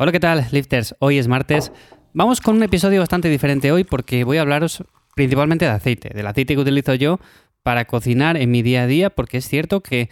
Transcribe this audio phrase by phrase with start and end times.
[0.00, 0.94] Hola, ¿qué tal, lifters?
[1.00, 1.72] Hoy es martes.
[2.12, 4.84] Vamos con un episodio bastante diferente hoy porque voy a hablaros
[5.16, 7.18] principalmente de aceite, del aceite que utilizo yo
[7.64, 10.08] para cocinar en mi día a día, porque es cierto que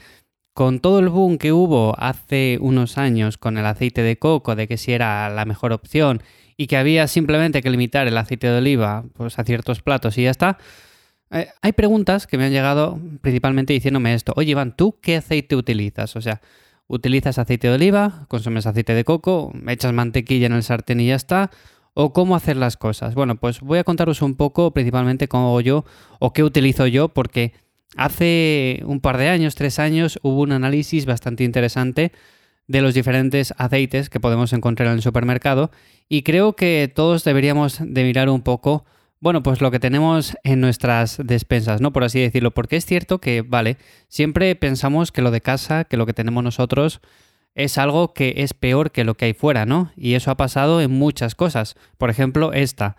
[0.55, 4.67] con todo el boom que hubo hace unos años con el aceite de coco, de
[4.67, 6.21] que si era la mejor opción
[6.57, 10.25] y que había simplemente que limitar el aceite de oliva pues, a ciertos platos y
[10.25, 10.59] ya está,
[11.31, 14.33] eh, hay preguntas que me han llegado principalmente diciéndome esto.
[14.35, 16.17] Oye, Iván, ¿tú qué aceite utilizas?
[16.17, 16.41] O sea,
[16.89, 18.27] ¿utilizas aceite de oliva?
[18.29, 19.53] ¿Consumes aceite de coco?
[19.69, 21.51] ¿Echas mantequilla en el sartén y ya está?
[21.95, 23.15] ¿O cómo hacer las cosas?
[23.15, 25.85] Bueno, pues voy a contaros un poco principalmente cómo hago yo
[26.19, 27.53] o qué utilizo yo porque
[27.97, 32.13] Hace un par de años, tres años, hubo un análisis bastante interesante
[32.67, 35.71] de los diferentes aceites que podemos encontrar en el supermercado
[36.09, 38.85] y creo que todos deberíamos de mirar un poco,
[39.21, 41.93] bueno, pues lo que tenemos en nuestras despensas, ¿no?
[41.93, 45.97] Por así decirlo, porque es cierto que, vale, siempre pensamos que lo de casa, que
[45.97, 47.01] lo que tenemos nosotros
[47.55, 49.93] es algo que es peor que lo que hay fuera, ¿no?
[49.97, 51.77] Y eso ha pasado en muchas cosas.
[51.97, 52.97] Por ejemplo, esta.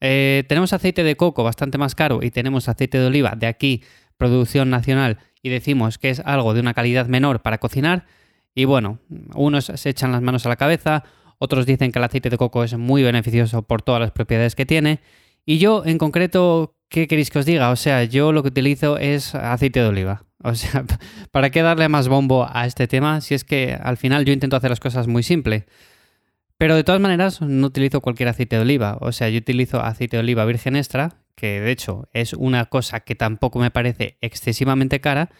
[0.00, 3.82] Eh, tenemos aceite de coco bastante más caro y tenemos aceite de oliva de aquí
[4.18, 8.06] producción nacional y decimos que es algo de una calidad menor para cocinar,
[8.54, 8.98] y bueno,
[9.34, 11.04] unos se echan las manos a la cabeza,
[11.38, 14.66] otros dicen que el aceite de coco es muy beneficioso por todas las propiedades que
[14.66, 15.00] tiene,
[15.46, 17.70] y yo en concreto, ¿qué queréis que os diga?
[17.70, 20.24] O sea, yo lo que utilizo es aceite de oliva.
[20.42, 20.84] O sea,
[21.30, 24.56] ¿para qué darle más bombo a este tema si es que al final yo intento
[24.56, 25.66] hacer las cosas muy simple?
[26.58, 28.98] Pero de todas maneras no utilizo cualquier aceite de oliva.
[29.00, 33.00] O sea, yo utilizo aceite de oliva virgen extra, que de hecho es una cosa
[33.00, 35.30] que tampoco me parece excesivamente cara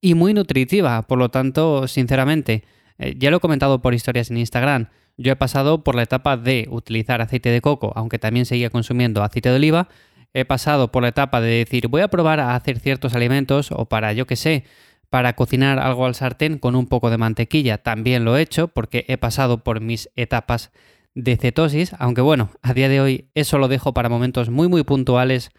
[0.00, 1.02] y muy nutritiva.
[1.02, 2.64] Por lo tanto, sinceramente,
[2.98, 6.36] eh, ya lo he comentado por historias en Instagram, yo he pasado por la etapa
[6.36, 9.88] de utilizar aceite de coco, aunque también seguía consumiendo aceite de oliva.
[10.34, 13.86] He pasado por la etapa de decir, voy a probar a hacer ciertos alimentos o
[13.86, 14.64] para, yo que sé,
[15.08, 17.78] para cocinar algo al sartén con un poco de mantequilla.
[17.78, 20.72] También lo he hecho porque he pasado por mis etapas
[21.14, 24.84] de cetosis, aunque bueno, a día de hoy eso lo dejo para momentos muy muy
[24.84, 25.50] puntuales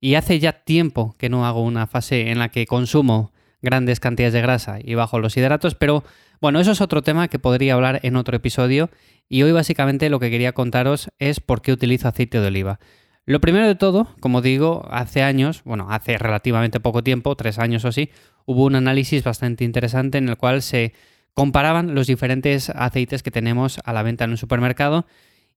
[0.00, 4.34] y hace ya tiempo que no hago una fase en la que consumo grandes cantidades
[4.34, 6.04] de grasa y bajo los hidratos, pero
[6.40, 8.90] bueno, eso es otro tema que podría hablar en otro episodio
[9.28, 12.78] y hoy básicamente lo que quería contaros es por qué utilizo aceite de oliva.
[13.24, 17.84] Lo primero de todo, como digo, hace años, bueno, hace relativamente poco tiempo, tres años
[17.84, 18.10] o así,
[18.44, 20.92] hubo un análisis bastante interesante en el cual se
[21.34, 25.06] comparaban los diferentes aceites que tenemos a la venta en un supermercado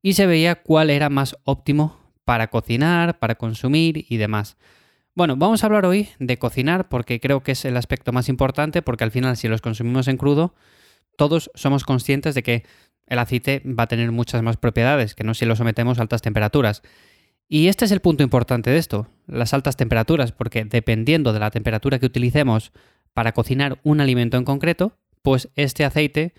[0.01, 4.57] y se veía cuál era más óptimo para cocinar, para consumir y demás.
[5.15, 8.81] Bueno, vamos a hablar hoy de cocinar porque creo que es el aspecto más importante
[8.81, 10.53] porque al final si los consumimos en crudo,
[11.17, 12.63] todos somos conscientes de que
[13.07, 16.21] el aceite va a tener muchas más propiedades que no si lo sometemos a altas
[16.21, 16.83] temperaturas.
[17.49, 21.49] Y este es el punto importante de esto, las altas temperaturas, porque dependiendo de la
[21.49, 22.71] temperatura que utilicemos
[23.13, 26.33] para cocinar un alimento en concreto, pues este aceite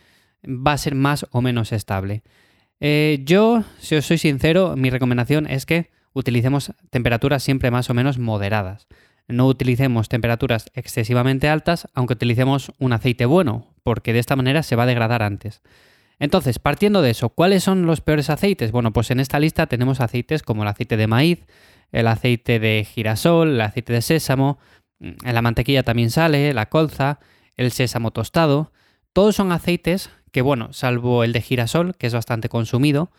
[0.45, 2.23] va a ser más o menos estable.
[2.79, 7.95] Eh, yo, si os soy sincero, mi recomendación es que utilicemos temperaturas siempre más o
[7.95, 8.87] menos moderadas.
[9.29, 14.77] No utilicemos temperaturas excesivamente altas, aunque utilicemos un aceite bueno, porque de esta manera se
[14.77, 15.63] va a degradar antes.
[16.19, 18.73] Entonces, partiendo de eso, ¿cuáles son los peores aceites?
[18.73, 21.47] Bueno, pues en esta lista tenemos aceites como el aceite de maíz,
[21.93, 24.59] el aceite de girasol, el aceite de sésamo,
[25.01, 27.21] en la mantequilla también sale, la colza,
[27.57, 28.73] el sésamo tostado.
[29.13, 33.11] Todos son aceites que, bueno, salvo el de girasol, que es bastante consumido,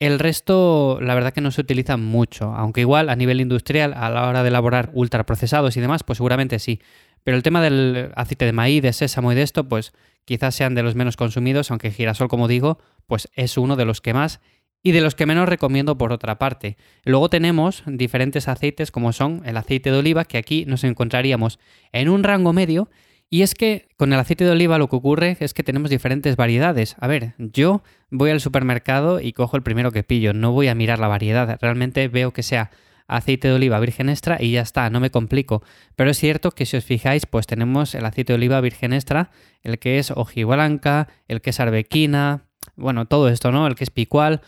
[0.00, 4.10] el resto, la verdad que no se utilizan mucho, aunque igual a nivel industrial, a
[4.10, 6.80] la hora de elaborar ultraprocesados y demás, pues seguramente sí.
[7.22, 9.92] Pero el tema del aceite de maíz, de sésamo y de esto, pues
[10.24, 14.00] quizás sean de los menos consumidos, aunque girasol, como digo, pues es uno de los
[14.00, 14.40] que más
[14.82, 16.76] y de los que menos recomiendo por otra parte.
[17.04, 21.58] Luego tenemos diferentes aceites como son el aceite de oliva, que aquí nos encontraríamos
[21.92, 22.90] en un rango medio
[23.30, 26.36] y es que con el aceite de oliva lo que ocurre es que tenemos diferentes
[26.36, 26.96] variedades.
[26.98, 30.74] A ver, yo voy al supermercado y cojo el primero que pillo, no voy a
[30.74, 32.70] mirar la variedad, realmente veo que sea
[33.06, 35.62] aceite de oliva virgen extra y ya está, no me complico.
[35.96, 39.30] Pero es cierto que si os fijáis, pues tenemos el aceite de oliva virgen extra,
[39.62, 42.44] el que es hojiblanca, el que es arbequina,
[42.76, 43.66] bueno, todo esto, ¿no?
[43.66, 44.40] El que es picual.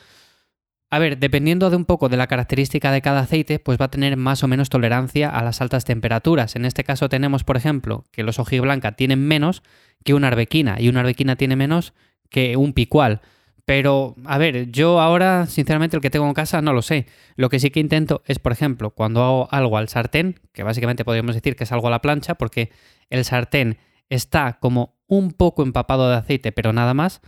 [0.89, 3.91] A ver, dependiendo de un poco de la característica de cada aceite, pues va a
[3.91, 6.55] tener más o menos tolerancia a las altas temperaturas.
[6.55, 9.63] En este caso tenemos, por ejemplo, que los hojiblanca tienen menos
[10.05, 11.93] que una arbequina y una arbequina tiene menos
[12.31, 13.21] que un picual.
[13.65, 17.07] Pero, a ver, yo ahora, sinceramente, el que tengo en casa no lo sé.
[17.35, 21.05] Lo que sí que intento es, por ejemplo, cuando hago algo al sartén, que básicamente
[21.05, 22.71] podríamos decir que es algo a la plancha, porque
[23.11, 23.79] el sartén
[24.09, 27.23] está como un poco empapado de aceite, pero nada más.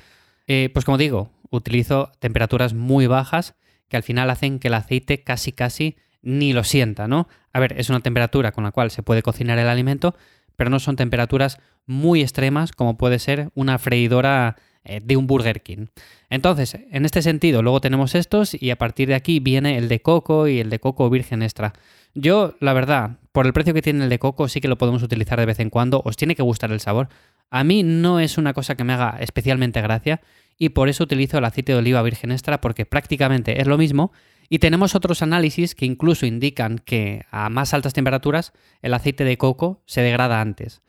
[0.47, 3.55] Eh, pues como digo, utilizo temperaturas muy bajas
[3.89, 7.29] que al final hacen que el aceite casi casi ni lo sienta, ¿no?
[7.53, 10.15] A ver, es una temperatura con la cual se puede cocinar el alimento,
[10.57, 15.63] pero no son temperaturas muy extremas como puede ser una freidora eh, de un Burger
[15.63, 15.87] King.
[16.31, 20.01] Entonces, en este sentido, luego tenemos estos y a partir de aquí viene el de
[20.03, 21.73] coco y el de coco virgen extra.
[22.15, 25.03] Yo, la verdad, por el precio que tiene el de coco, sí que lo podemos
[25.03, 27.09] utilizar de vez en cuando, os tiene que gustar el sabor.
[27.51, 30.21] A mí no es una cosa que me haga especialmente gracia
[30.59, 34.13] y por eso utilizo el aceite de oliva virgen extra porque prácticamente es lo mismo
[34.49, 38.53] y tenemos otros análisis que incluso indican que a más altas temperaturas
[38.83, 40.83] el aceite de coco se degrada antes.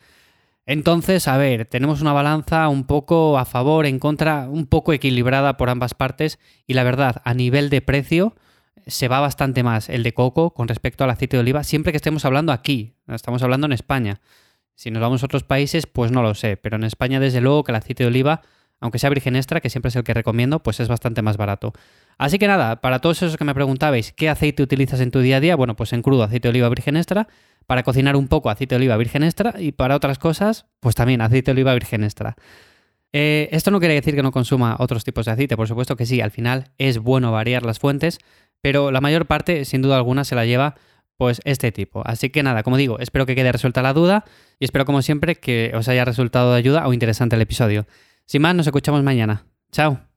[0.66, 5.58] Entonces, a ver, tenemos una balanza un poco a favor, en contra, un poco equilibrada
[5.58, 8.36] por ambas partes y la verdad, a nivel de precio,
[8.86, 11.98] se va bastante más el de coco con respecto al aceite de oliva, siempre que
[11.98, 14.22] estemos hablando aquí, estamos hablando en España.
[14.80, 17.66] Si nos vamos a otros países, pues no lo sé, pero en España desde luego
[17.66, 18.44] que el aceite de oliva,
[18.80, 21.74] aunque sea virgen extra, que siempre es el que recomiendo, pues es bastante más barato.
[22.18, 25.36] Así que nada, para todos esos que me preguntabais qué aceite utilizas en tu día
[25.36, 27.28] a día, bueno, pues en crudo aceite de oliva virgen extra,
[27.68, 31.20] para cocinar un poco aceite de oliva virgen extra y para otras cosas, pues también
[31.20, 32.38] aceite de oliva virgen extra.
[33.12, 36.06] Eh, esto no quiere decir que no consuma otros tipos de aceite, por supuesto que
[36.06, 38.20] sí, al final es bueno variar las fuentes,
[38.62, 40.76] pero la mayor parte, sin duda alguna, se la lleva
[41.20, 42.02] pues este tipo.
[42.06, 44.24] Así que nada, como digo, espero que quede resuelta la duda
[44.58, 47.88] y espero como siempre que os haya resultado de ayuda o interesante el episodio.
[48.26, 49.46] Sin más, nos escuchamos mañana.
[49.70, 50.09] Chao.